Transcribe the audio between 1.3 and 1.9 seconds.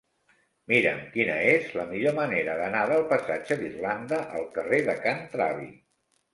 és la